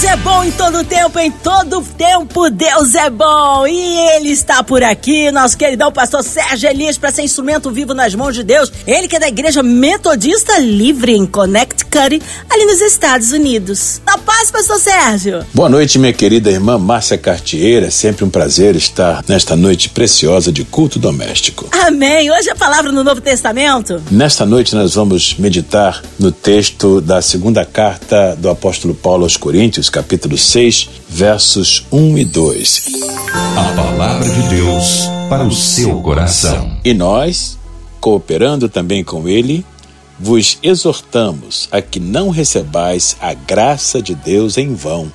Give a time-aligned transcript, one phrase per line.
[0.00, 3.66] Deus é bom em todo tempo, em todo tempo Deus é bom.
[3.66, 8.14] E Ele está por aqui, nosso queridão pastor Sérgio Elias, para ser instrumento vivo nas
[8.14, 8.72] mãos de Deus.
[8.86, 14.00] Ele que é da Igreja Metodista Livre em Connecticut, ali nos Estados Unidos.
[14.06, 15.44] Na paz, pastor Sérgio.
[15.52, 17.88] Boa noite, minha querida irmã Márcia Cartieira.
[17.88, 21.68] É sempre um prazer estar nesta noite preciosa de culto doméstico.
[21.72, 22.30] Amém.
[22.30, 24.00] Hoje a palavra no Novo Testamento.
[24.10, 29.89] Nesta noite nós vamos meditar no texto da segunda carta do apóstolo Paulo aos Coríntios
[29.89, 32.82] Coríntios, capítulo 6, versos 1 e 2.
[33.56, 36.78] A palavra de Deus para o seu coração.
[36.84, 37.58] E nós,
[38.00, 39.64] cooperando também com ele,
[40.18, 45.12] vos exortamos a que não recebais a graça de Deus em vão.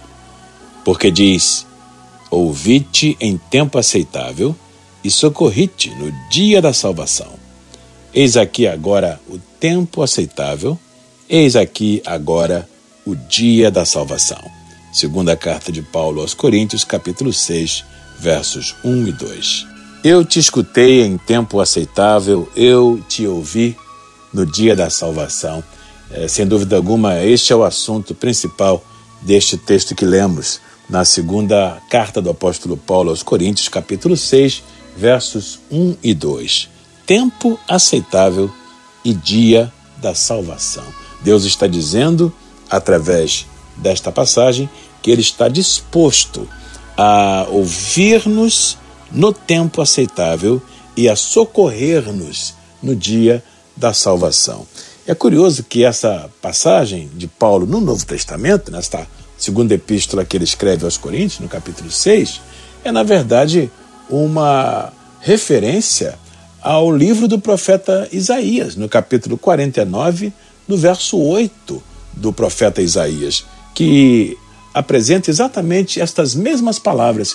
[0.84, 1.66] Porque diz:
[2.30, 4.56] Ouvi-te em tempo aceitável
[5.04, 7.34] e socorri-te no dia da salvação.
[8.14, 10.78] Eis aqui agora o tempo aceitável,
[11.30, 12.68] eis aqui agora
[13.06, 14.55] o dia da salvação.
[14.96, 17.84] Segunda carta de Paulo aos Coríntios, capítulo 6,
[18.18, 19.68] versos 1 e 2.
[20.02, 23.76] Eu te escutei em tempo aceitável, eu te ouvi
[24.34, 25.62] no dia da salvação.
[26.10, 28.82] É, sem dúvida alguma, este é o assunto principal
[29.22, 34.64] deste texto que lemos na segunda carta do apóstolo Paulo aos Coríntios, capítulo 6,
[34.96, 36.70] versos 1 e 2.
[37.06, 38.50] Tempo aceitável
[39.04, 40.86] e dia da salvação.
[41.22, 42.34] Deus está dizendo
[42.70, 43.46] através
[43.78, 44.70] desta passagem,
[45.06, 46.50] que ele está disposto
[46.98, 48.76] a ouvir-nos
[49.12, 50.60] no tempo aceitável
[50.98, 53.44] e a socorrer-nos no dia
[53.78, 54.66] da salvação.
[55.06, 60.44] É curioso que essa passagem de Paulo no Novo Testamento, nesta segunda epístola que ele
[60.44, 62.42] escreve aos Coríntios, no capítulo 6,
[62.84, 63.70] é na verdade
[64.10, 64.92] uma
[65.22, 66.18] referência
[66.64, 70.34] ao livro do profeta Isaías, no capítulo 49,
[70.68, 74.36] no verso 8 do profeta Isaías, que
[74.76, 77.34] apresenta exatamente estas mesmas palavras.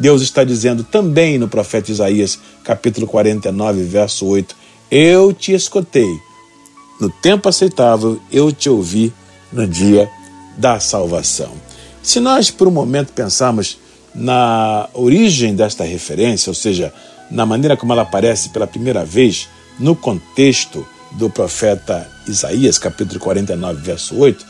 [0.00, 4.56] Deus está dizendo também no profeta Isaías, capítulo 49, verso 8:
[4.90, 6.08] Eu te escutei,
[6.98, 9.12] no tempo aceitável eu te ouvi
[9.52, 10.08] no dia
[10.56, 11.52] da salvação.
[12.02, 13.78] Se nós por um momento pensarmos
[14.14, 16.92] na origem desta referência, ou seja,
[17.30, 19.46] na maneira como ela aparece pela primeira vez
[19.78, 24.44] no contexto do profeta Isaías, capítulo 49, verso 8,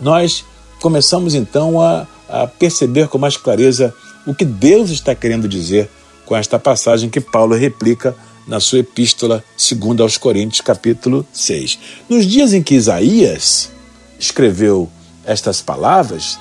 [0.00, 0.44] nós
[0.82, 3.94] começamos então a, a perceber com mais clareza
[4.26, 5.88] o que Deus está querendo dizer
[6.26, 8.16] com esta passagem que Paulo replica
[8.48, 11.78] na sua epístola segunda aos Coríntios, capítulo 6.
[12.08, 13.70] Nos dias em que Isaías
[14.18, 14.90] escreveu
[15.24, 16.36] estas palavras,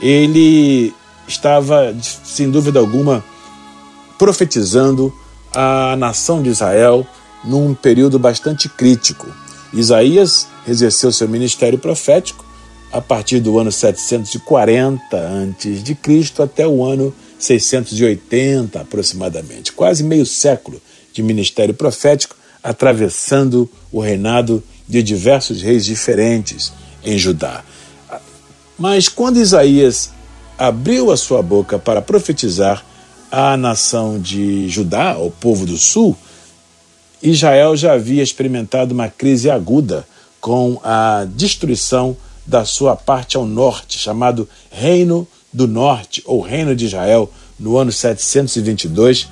[0.00, 0.94] ele
[1.26, 3.24] estava, sem dúvida alguma,
[4.16, 5.12] profetizando
[5.52, 7.04] a nação de Israel
[7.44, 9.26] num período bastante crítico.
[9.72, 12.49] Isaías exerceu seu ministério profético
[12.92, 16.42] a partir do ano 740 a.C.
[16.42, 20.80] até o ano 680 aproximadamente, quase meio século
[21.12, 26.72] de ministério profético, atravessando o reinado de diversos reis diferentes
[27.04, 27.64] em Judá.
[28.78, 30.10] Mas quando Isaías
[30.58, 32.84] abriu a sua boca para profetizar
[33.30, 36.16] à nação de Judá, ao povo do sul,
[37.22, 40.06] Israel já havia experimentado uma crise aguda
[40.40, 42.16] com a destruição
[42.50, 47.92] da sua parte ao norte, chamado Reino do Norte, ou Reino de Israel, no ano
[47.92, 49.28] 722,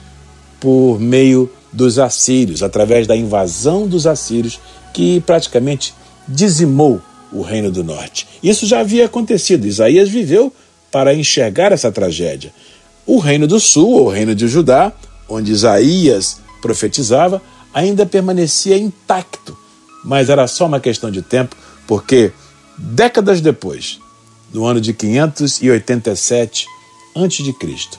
[0.61, 4.61] por meio dos assírios, através da invasão dos assírios,
[4.95, 5.93] que praticamente
[6.29, 7.03] dizimou
[7.33, 8.29] o Reino do Norte.
[8.41, 10.53] Isso já havia acontecido, Isaías viveu
[10.91, 12.53] para enxergar essa tragédia.
[13.05, 14.93] O Reino do Sul, ou Reino de Judá,
[15.29, 17.43] onde Isaías profetizava,
[17.75, 19.59] ainda permanecia intacto,
[20.05, 22.33] mas era só uma questão de tempo, porque
[22.79, 23.99] décadas depois,
[24.53, 26.67] no ano de 587
[27.15, 27.99] a.C.,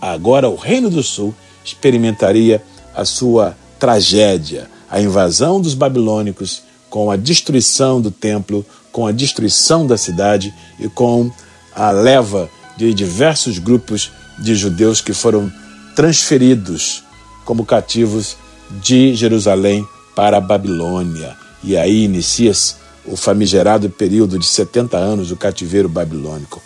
[0.00, 1.34] agora o Reino do Sul
[1.64, 2.62] experimentaria
[2.94, 9.86] a sua tragédia, a invasão dos babilônicos, com a destruição do templo, com a destruição
[9.86, 11.30] da cidade e com
[11.74, 15.52] a leva de diversos grupos de judeus que foram
[15.96, 17.02] transferidos
[17.44, 18.36] como cativos
[18.82, 21.36] de Jerusalém para a Babilônia.
[21.62, 26.62] E aí inicia-se o famigerado período de 70 anos do cativeiro babilônico.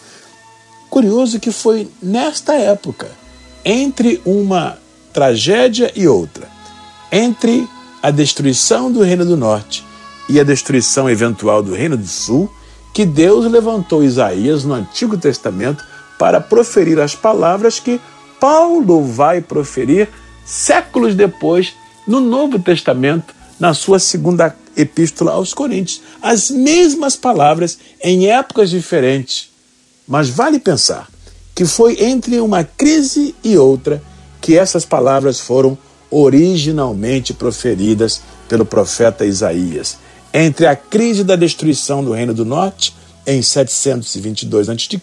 [0.88, 3.10] Curioso que foi nesta época,
[3.64, 4.78] entre uma
[5.12, 6.48] tragédia e outra,
[7.10, 7.68] entre
[8.02, 9.84] a destruição do Reino do Norte
[10.28, 12.50] e a destruição eventual do Reino do Sul,
[12.94, 15.84] que Deus levantou Isaías no Antigo Testamento
[16.18, 18.00] para proferir as palavras que
[18.40, 20.08] Paulo vai proferir
[20.44, 21.74] séculos depois
[22.06, 26.00] no Novo Testamento, na sua segunda epístola aos Coríntios.
[26.22, 29.50] As mesmas palavras em épocas diferentes.
[30.06, 31.08] Mas vale pensar
[31.54, 34.00] que foi entre uma crise e outra
[34.40, 35.76] que essas palavras foram
[36.10, 39.98] originalmente proferidas pelo profeta Isaías.
[40.32, 42.94] Entre a crise da destruição do Reino do Norte,
[43.26, 45.00] em 722 a.C.,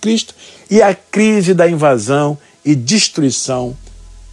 [0.71, 3.75] e a crise da invasão e destruição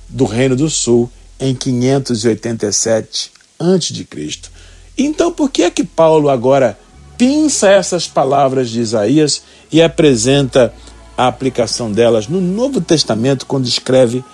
[0.08, 4.06] do Reino do Sul, em 587 a.C.
[4.96, 6.78] Então, por que é que Paulo agora
[7.16, 10.72] pinça essas palavras de Isaías e apresenta
[11.16, 14.24] a aplicação delas no Novo Testamento quando escreve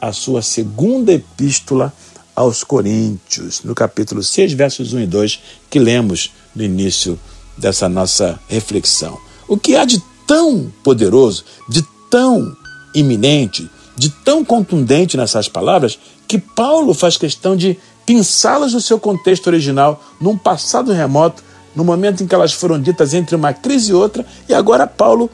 [0.00, 1.92] a sua segunda epístola
[2.34, 7.18] aos Coríntios, no capítulo 6, versos 1 e 2, que lemos no início
[7.56, 9.18] dessa nossa reflexão.
[9.48, 12.56] O que há de tão poderoso, de tão
[12.94, 13.68] iminente,
[13.98, 20.02] de tão contundente nessas palavras, que Paulo faz questão de pinçá-las no seu contexto original,
[20.20, 21.42] num passado remoto,
[21.74, 25.28] no momento em que elas foram ditas entre uma crise e outra, e agora Paulo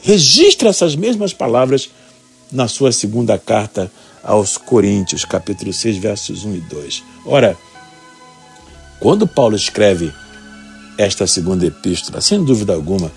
[0.00, 1.90] registra essas mesmas palavras
[2.50, 3.90] na sua segunda carta
[4.22, 7.02] aos Coríntios, capítulo 6, versos 1 e 2.
[7.26, 7.56] Ora,
[8.98, 10.12] quando Paulo escreve
[10.96, 13.12] esta segunda epístola, sem dúvida alguma,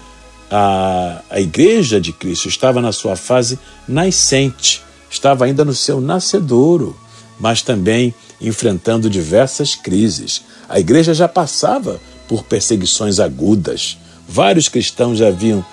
[0.52, 3.58] a, a igreja de Cristo estava na sua fase
[3.88, 6.96] nascente, estava ainda no seu nascedouro,
[7.40, 10.44] mas também enfrentando diversas crises.
[10.68, 13.98] A igreja já passava por perseguições agudas.
[14.28, 15.66] Vários cristãos já haviam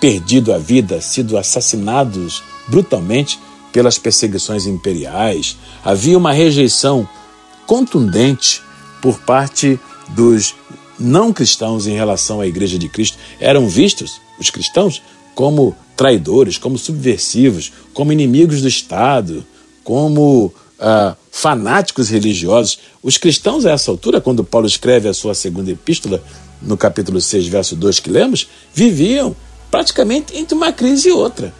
[0.00, 3.38] perdido a vida, sido assassinados brutalmente
[3.72, 5.56] pelas perseguições imperiais.
[5.84, 7.08] Havia uma rejeição
[7.66, 8.62] contundente
[9.00, 9.78] por parte
[10.08, 10.54] dos
[11.00, 13.18] não cristãos em relação à Igreja de Cristo.
[13.40, 15.02] Eram vistos, os cristãos,
[15.34, 19.44] como traidores, como subversivos, como inimigos do Estado,
[19.82, 22.78] como uh, fanáticos religiosos.
[23.02, 26.22] Os cristãos, a essa altura, quando Paulo escreve a sua segunda epístola,
[26.60, 29.34] no capítulo 6, verso 2 que lemos, viviam
[29.70, 31.54] praticamente entre uma crise e outra.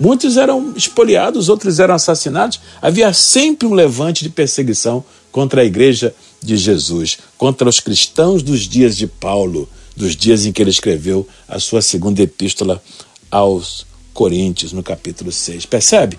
[0.00, 2.58] Muitos eram espoliados, outros eram assassinados.
[2.80, 8.60] Havia sempre um levante de perseguição contra a igreja de Jesus, contra os cristãos dos
[8.60, 12.82] dias de Paulo, dos dias em que ele escreveu a sua segunda epístola
[13.30, 15.66] aos Coríntios, no capítulo 6.
[15.66, 16.18] Percebe?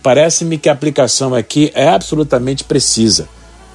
[0.00, 3.28] Parece-me que a aplicação aqui é absolutamente precisa.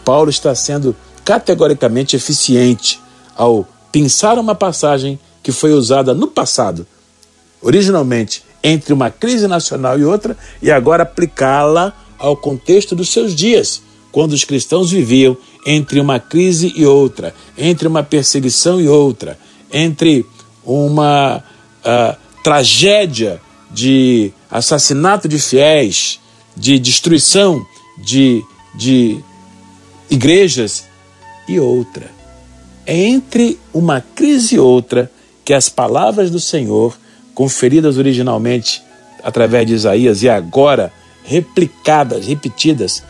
[0.05, 0.95] Paulo está sendo
[1.25, 2.97] categoricamente eficiente
[3.35, 6.87] ao pensar uma passagem que foi usada no passado,
[7.61, 13.81] originalmente entre uma crise nacional e outra, e agora aplicá-la ao contexto dos seus dias,
[14.11, 19.37] quando os cristãos viviam entre uma crise e outra, entre uma perseguição e outra,
[19.71, 20.25] entre
[20.63, 26.19] uma uh, tragédia de assassinato de fiéis,
[26.55, 27.65] de destruição
[27.97, 28.43] de,
[28.75, 29.19] de
[30.09, 30.85] igrejas
[31.47, 32.11] e outra.
[32.85, 35.11] É entre uma crise e outra
[35.43, 36.95] que as palavras do Senhor,
[37.33, 38.83] conferidas originalmente
[39.23, 40.91] através de Isaías e agora
[41.23, 43.03] replicadas, repetidas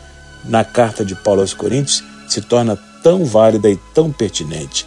[0.44, 4.86] na carta de Paulo aos Coríntios, se torna tão válida e tão pertinente.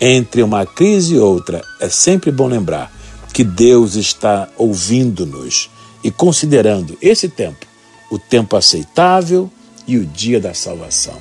[0.00, 2.92] Entre uma crise e outra, é sempre bom lembrar
[3.32, 5.70] que Deus está ouvindo-nos
[6.02, 7.66] e considerando esse tempo,
[8.10, 9.50] o tempo aceitável
[9.86, 11.14] e o dia da salvação.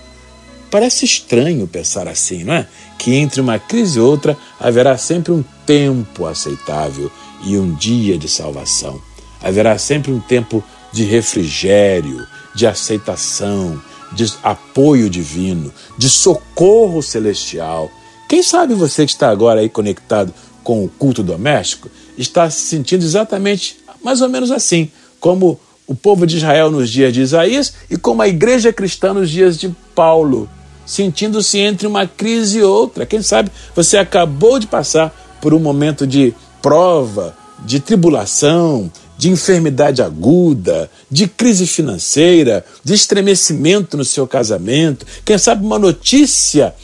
[0.69, 2.67] Parece estranho pensar assim, não é?
[2.97, 7.11] Que entre uma crise e outra haverá sempre um tempo aceitável
[7.43, 9.01] e um dia de salvação.
[9.41, 12.25] Haverá sempre um tempo de refrigério,
[12.55, 17.89] de aceitação, de apoio divino, de socorro celestial.
[18.27, 23.03] Quem sabe você que está agora aí conectado com o culto doméstico está se sentindo
[23.03, 27.97] exatamente mais ou menos assim, como o povo de Israel nos dias de Isaías e
[27.97, 30.49] como a igreja cristã nos dias de Paulo,
[30.85, 33.05] sentindo-se entre uma crise e outra.
[33.05, 36.33] Quem sabe você acabou de passar por um momento de
[36.67, 45.05] prova, de tribulação, de enfermidade aguda, de crise financeira, de estremecimento no seu casamento.
[45.23, 46.75] Quem sabe uma notícia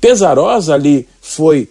[0.00, 1.68] pesarosa ali foi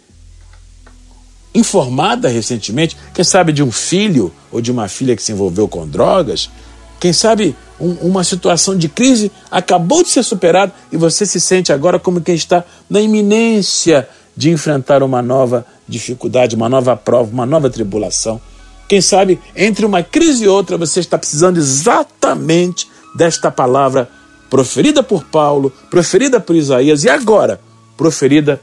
[1.53, 5.85] informada recentemente, quem sabe de um filho ou de uma filha que se envolveu com
[5.85, 6.49] drogas,
[6.97, 11.73] quem sabe um, uma situação de crise acabou de ser superada e você se sente
[11.73, 14.07] agora como quem está na iminência
[14.39, 18.39] de enfrentar uma nova dificuldade, uma nova prova, uma nova tribulação.
[18.87, 24.09] Quem sabe entre uma crise e outra você está precisando exatamente desta palavra
[24.49, 27.59] proferida por Paulo, proferida por Isaías e agora
[27.97, 28.61] proferida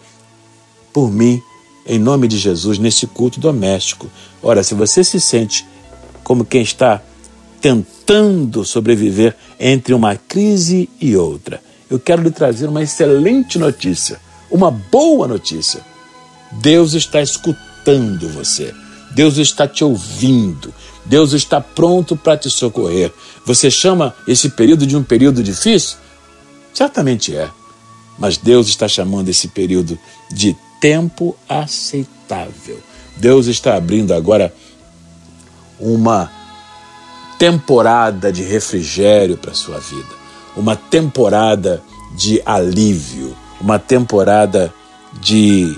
[0.94, 1.42] por mim,
[1.86, 4.10] em nome de Jesus, nesse culto doméstico.
[4.42, 5.66] Ora, se você se sente
[6.24, 7.02] como quem está
[7.60, 11.60] tentando sobreviver entre uma crise e outra.
[11.90, 14.18] Eu quero lhe trazer uma excelente notícia,
[14.50, 15.80] uma boa notícia.
[16.52, 18.74] Deus está escutando você.
[19.12, 20.72] Deus está te ouvindo.
[21.04, 23.12] Deus está pronto para te socorrer.
[23.44, 25.98] Você chama esse período de um período difícil?
[26.74, 27.48] Certamente é.
[28.18, 29.98] Mas Deus está chamando esse período
[30.30, 32.80] de tempo aceitável.
[33.16, 34.52] Deus está abrindo agora
[35.78, 36.30] uma
[37.38, 40.08] temporada de refrigério para sua vida,
[40.56, 41.82] uma temporada
[42.16, 44.72] de alívio, uma temporada
[45.20, 45.76] de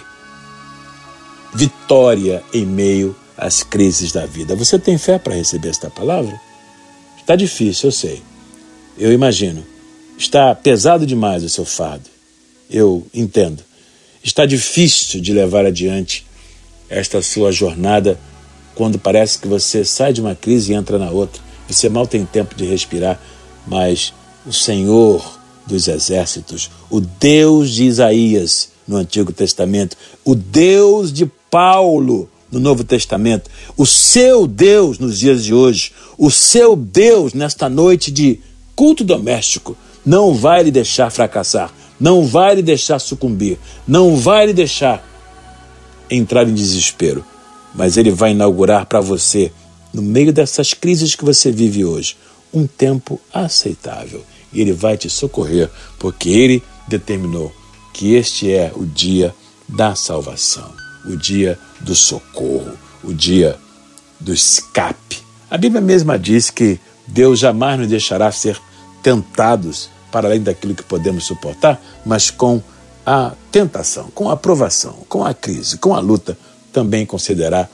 [1.54, 4.56] vitória em meio às crises da vida.
[4.56, 6.38] Você tem fé para receber esta palavra?
[7.18, 8.22] Está difícil, eu sei.
[8.98, 9.64] Eu imagino.
[10.16, 12.08] Está pesado demais o seu fardo.
[12.68, 13.62] Eu entendo.
[14.22, 16.26] Está difícil de levar adiante
[16.88, 18.18] esta sua jornada
[18.74, 21.40] quando parece que você sai de uma crise e entra na outra.
[21.68, 23.20] Você mal tem tempo de respirar,
[23.66, 24.12] mas
[24.46, 25.37] o Senhor
[25.68, 32.82] dos exércitos, o Deus de Isaías no Antigo Testamento, o Deus de Paulo no Novo
[32.82, 38.40] Testamento, o seu Deus nos dias de hoje, o seu Deus nesta noite de
[38.74, 41.70] culto doméstico, não vai lhe deixar fracassar,
[42.00, 45.06] não vai lhe deixar sucumbir, não vai lhe deixar
[46.10, 47.22] entrar em desespero,
[47.74, 49.52] mas ele vai inaugurar para você,
[49.92, 52.16] no meio dessas crises que você vive hoje,
[52.52, 54.24] um tempo aceitável.
[54.52, 57.52] E ele vai te socorrer, porque ele determinou
[57.92, 59.34] que este é o dia
[59.68, 60.72] da salvação
[61.04, 63.58] o dia do socorro, o dia
[64.20, 65.22] do escape.
[65.50, 68.60] A Bíblia mesma diz que Deus jamais nos deixará ser
[69.02, 72.62] tentados para além daquilo que podemos suportar, mas com
[73.06, 76.36] a tentação, com a provação, com a crise, com a luta,
[76.72, 77.70] também considerar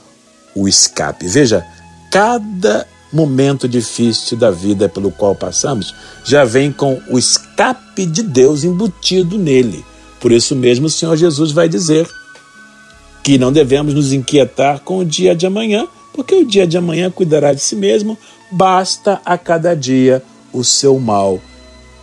[0.55, 1.27] o escape.
[1.27, 1.65] Veja,
[2.11, 8.63] cada momento difícil da vida pelo qual passamos já vem com o escape de Deus
[8.63, 9.83] embutido nele.
[10.19, 12.07] Por isso mesmo o Senhor Jesus vai dizer
[13.23, 17.09] que não devemos nos inquietar com o dia de amanhã, porque o dia de amanhã
[17.09, 18.17] cuidará de si mesmo,
[18.51, 20.21] basta a cada dia
[20.53, 21.39] o seu mal.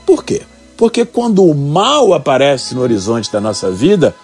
[0.04, 0.42] Por quê?
[0.76, 4.14] Porque quando o mal aparece no horizonte da nossa vida,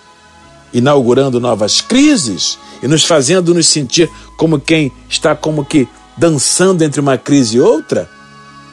[0.73, 7.00] inaugurando novas crises e nos fazendo nos sentir como quem está como que dançando entre
[7.00, 8.08] uma crise e outra,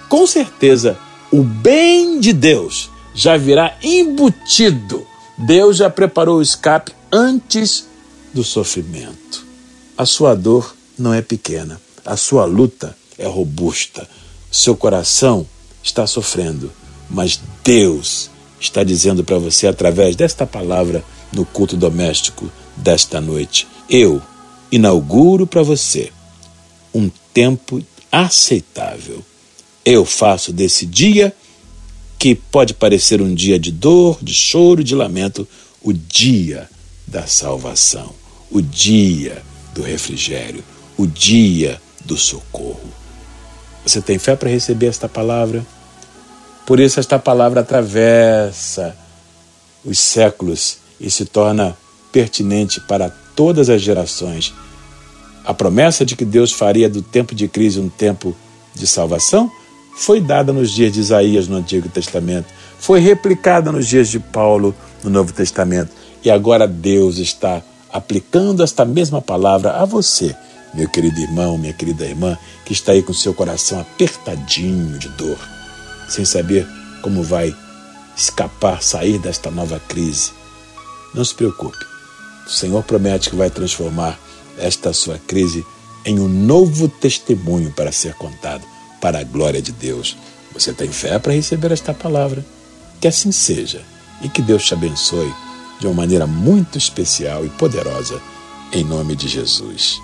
[0.10, 0.98] com certeza
[1.32, 5.06] o bem de Deus já virá embutido.
[5.38, 7.86] Deus já preparou o escape antes
[8.34, 9.46] do sofrimento.
[9.98, 14.08] A sua dor não é pequena, a sua luta é robusta.
[14.52, 15.46] Seu coração
[15.84, 16.72] está sofrendo,
[17.10, 24.22] mas Deus está dizendo para você através desta palavra no culto doméstico desta noite: Eu
[24.72, 26.12] inauguro para você
[26.96, 29.24] um tempo aceitável.
[29.84, 31.36] Eu faço desse dia,
[32.18, 35.48] que pode parecer um dia de dor, de choro, de lamento,
[35.84, 36.68] o dia
[37.06, 38.16] da salvação
[38.56, 39.42] o dia
[39.74, 40.64] do refrigério,
[40.98, 42.90] o dia do socorro.
[43.86, 45.66] Você tem fé para receber esta palavra?
[46.66, 48.96] Por isso, esta palavra atravessa
[49.84, 51.78] os séculos e se torna
[52.12, 54.54] pertinente para todas as gerações.
[55.46, 58.36] A promessa de que Deus faria do tempo de crise um tempo
[58.74, 59.52] de salvação
[59.96, 62.48] foi dada nos dias de Isaías no Antigo Testamento,
[62.78, 65.92] foi replicada nos dias de Paulo no Novo Testamento,
[66.24, 67.62] e agora Deus está
[67.94, 70.36] aplicando esta mesma palavra a você,
[70.74, 75.38] meu querido irmão, minha querida irmã, que está aí com seu coração apertadinho de dor,
[76.10, 76.68] sem saber
[77.02, 77.56] como vai
[78.18, 80.32] escapar, sair desta nova crise.
[81.14, 81.78] Não se preocupe.
[82.46, 84.20] O Senhor promete que vai transformar
[84.58, 85.66] esta sua crise
[86.06, 88.64] em um novo testemunho para ser contado,
[89.02, 90.16] para a glória de Deus.
[90.54, 92.46] Você tem fé para receber esta palavra?
[93.02, 93.82] Que assim seja
[94.22, 95.34] e que Deus te abençoe
[95.80, 98.22] de uma maneira muito especial e poderosa,
[98.72, 100.00] em nome de Jesus.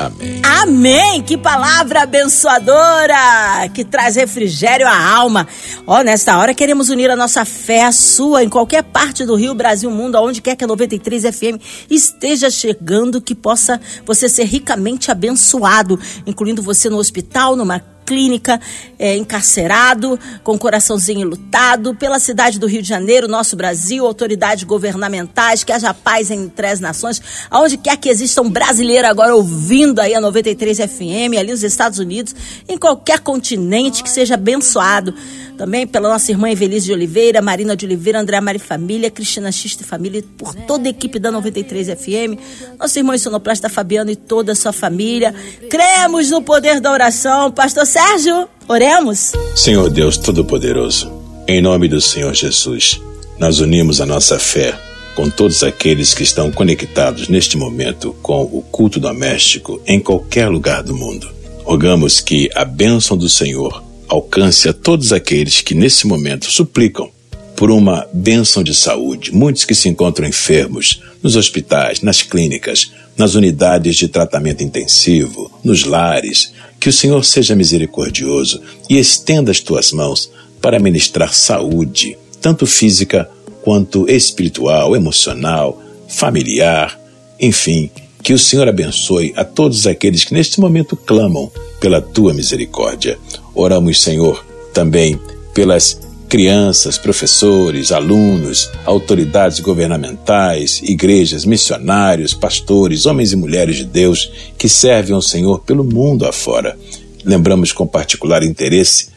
[0.00, 0.40] Amém.
[0.42, 1.22] Amém!
[1.22, 5.46] Que palavra abençoadora que traz refrigério à alma.
[5.86, 9.34] Ó, oh, nesta hora queremos unir a nossa fé à sua em qualquer parte do
[9.34, 14.44] Rio, Brasil, mundo, aonde quer que a 93 FM esteja chegando, que possa você ser
[14.44, 17.78] ricamente abençoado, incluindo você no hospital, numa
[18.10, 18.60] clínica,
[18.98, 25.62] é, encarcerado, com coraçãozinho lutado, pela cidade do Rio de Janeiro, nosso Brasil, autoridades governamentais,
[25.62, 30.12] que haja paz entre as nações, aonde quer que exista um brasileiro agora ouvindo aí
[30.12, 32.34] a 93 FM, ali nos Estados Unidos,
[32.68, 35.14] em qualquer continente que seja abençoado
[35.60, 39.84] também pela nossa irmã Evelise de Oliveira, Marina de Oliveira, André Mari Família, Cristina Xista
[39.84, 44.54] Família, por toda a equipe da 93 FM, nosso irmão sonoplasta Fabiano e toda a
[44.54, 45.34] sua família.
[45.68, 47.52] Cremos no poder da oração.
[47.52, 49.32] Pastor Sérgio, oremos.
[49.54, 51.12] Senhor Deus Todo-Poderoso,
[51.46, 52.98] em nome do Senhor Jesus,
[53.38, 54.74] nós unimos a nossa fé
[55.14, 60.82] com todos aqueles que estão conectados neste momento com o culto doméstico em qualquer lugar
[60.82, 61.30] do mundo.
[61.64, 67.08] Rogamos que a bênção do Senhor alcance a todos aqueles que nesse momento suplicam
[67.56, 69.32] por uma bênção de saúde.
[69.32, 75.84] Muitos que se encontram enfermos nos hospitais, nas clínicas, nas unidades de tratamento intensivo, nos
[75.84, 76.52] lares.
[76.80, 83.30] Que o Senhor seja misericordioso e estenda as tuas mãos para ministrar saúde, tanto física
[83.62, 86.98] quanto espiritual, emocional, familiar,
[87.38, 87.90] enfim,
[88.22, 91.50] que o Senhor abençoe a todos aqueles que neste momento clamam
[91.80, 93.18] pela tua misericórdia.
[93.54, 95.18] Oramos, Senhor, também
[95.52, 104.68] pelas crianças, professores, alunos, autoridades governamentais, igrejas, missionários, pastores, homens e mulheres de Deus que
[104.68, 106.78] servem ao Senhor pelo mundo afora.
[107.24, 109.08] Lembramos com particular interesse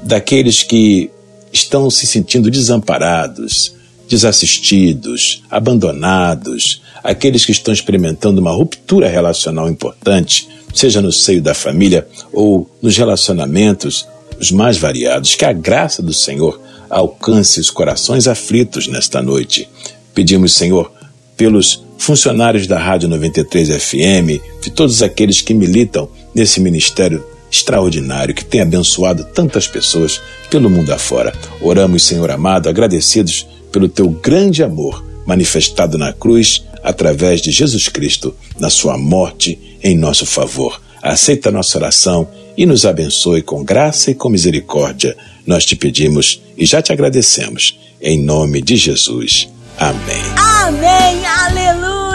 [0.00, 1.10] daqueles que
[1.52, 3.74] estão se sentindo desamparados,
[4.08, 12.06] desassistidos, abandonados, aqueles que estão experimentando uma ruptura relacional importante, seja no seio da família
[12.32, 14.06] ou nos relacionamentos
[14.40, 19.68] os mais variados, que a graça do Senhor alcance os corações aflitos nesta noite.
[20.14, 20.90] Pedimos, Senhor,
[21.36, 28.44] pelos funcionários da Rádio 93 FM, de todos aqueles que militam nesse ministério extraordinário que
[28.44, 31.32] tem abençoado tantas pessoas pelo mundo afora.
[31.60, 38.34] Oramos, Senhor amado, agradecidos pelo teu grande amor manifestado na cruz através de Jesus Cristo,
[38.58, 40.80] na sua morte em nosso favor.
[41.02, 45.16] Aceita nossa oração e nos abençoe com graça e com misericórdia.
[45.46, 47.78] Nós te pedimos e já te agradecemos.
[48.00, 49.48] Em nome de Jesus.
[49.78, 50.22] Amém.
[50.36, 51.26] Amém.
[51.26, 52.09] Aleluia.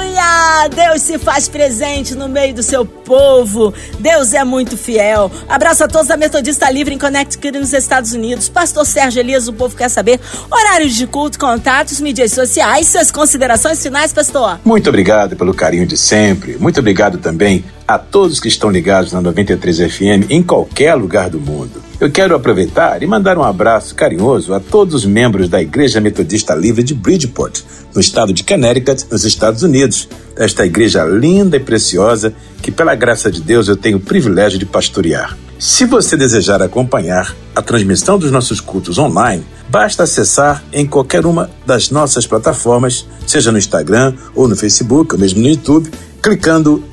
[0.74, 3.74] Deus se faz presente no meio do seu povo.
[4.00, 5.32] Deus é muito fiel.
[5.48, 8.50] Abraço a todos da Metodista Livre em Connecticut, nos Estados Unidos.
[8.50, 10.20] Pastor Sérgio Elias, o povo quer saber
[10.50, 14.60] horários de culto, contatos, mídias sociais, suas considerações finais, pastor.
[14.66, 16.58] Muito obrigado pelo carinho de sempre.
[16.58, 21.40] Muito obrigado também a todos que estão ligados na 93 FM em qualquer lugar do
[21.40, 21.84] mundo.
[22.00, 26.54] Eu quero aproveitar e mandar um abraço carinhoso a todos os membros da Igreja Metodista
[26.54, 27.62] Livre de Bridgeport,
[27.94, 30.10] no estado de Connecticut, nos Estados Unidos.
[30.36, 34.66] Esta igreja linda e preciosa que, pela graça de Deus, eu tenho o privilégio de
[34.66, 35.38] pastorear.
[35.58, 41.50] Se você desejar acompanhar a transmissão dos nossos cultos online, basta acessar em qualquer uma
[41.66, 45.90] das nossas plataformas, seja no Instagram ou no Facebook, ou mesmo no YouTube,
[46.22, 46.84] clicando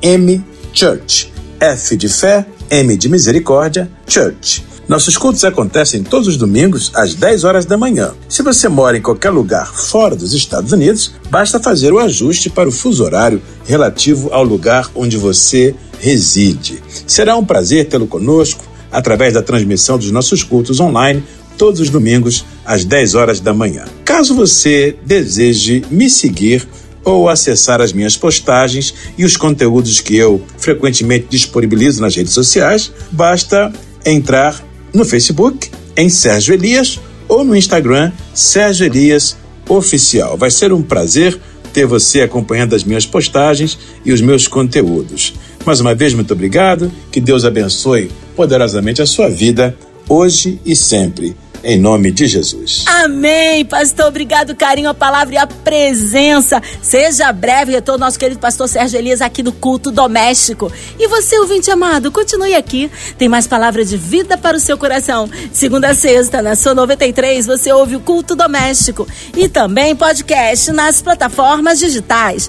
[0.00, 1.32] FM Church.
[1.58, 4.64] F de fé, M de misericórdia, Church.
[4.88, 8.12] Nossos cultos acontecem todos os domingos às 10 horas da manhã.
[8.28, 12.68] Se você mora em qualquer lugar fora dos Estados Unidos, basta fazer o ajuste para
[12.68, 16.80] o fuso horário relativo ao lugar onde você reside.
[17.06, 21.24] Será um prazer tê-lo conosco através da transmissão dos nossos cultos online
[21.56, 23.84] todos os domingos às 10 horas da manhã.
[24.04, 26.68] Caso você deseje me seguir,
[27.06, 32.92] ou acessar as minhas postagens e os conteúdos que eu frequentemente disponibilizo nas redes sociais,
[33.12, 33.72] basta
[34.04, 34.60] entrar
[34.92, 39.36] no Facebook em Sérgio Elias ou no Instagram Sérgio Elias
[39.68, 40.36] Oficial.
[40.36, 41.38] Vai ser um prazer
[41.72, 45.34] ter você acompanhando as minhas postagens e os meus conteúdos.
[45.64, 46.90] Mais uma vez, muito obrigado.
[47.12, 49.76] Que Deus abençoe poderosamente a sua vida,
[50.08, 51.36] hoje e sempre
[51.66, 52.84] em nome de Jesus.
[52.86, 54.06] Amém, pastor.
[54.06, 56.62] Obrigado, carinho, a palavra e a presença.
[56.80, 60.70] Seja breve retorno nosso querido pastor Sérgio Elias aqui no culto doméstico.
[60.96, 62.88] E você, ouvinte amado, continue aqui.
[63.18, 65.28] Tem mais palavras de vida para o seu coração.
[65.52, 71.02] Segunda a sexta, na sua 93, você ouve o culto doméstico e também podcast nas
[71.02, 72.48] plataformas digitais.